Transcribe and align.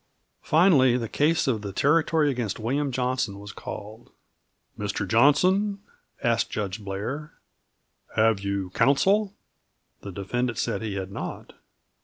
Finally 0.41 0.97
the 0.97 1.07
case 1.07 1.45
of 1.45 1.61
the 1.61 1.71
Territory 1.71 2.31
against 2.31 2.57
William 2.59 2.91
Johnson 2.91 3.37
was 3.37 3.51
called. 3.51 4.09
"Mr. 4.75 5.07
Johnson," 5.07 5.79
asked 6.23 6.49
Judge 6.49 6.83
Blair, 6.83 7.33
"have 8.15 8.39
you 8.39 8.71
counsel?" 8.71 9.35
The 9.99 10.11
defendant 10.11 10.57
said 10.57 10.81
he 10.81 10.95
had 10.95 11.11
not. 11.11 11.53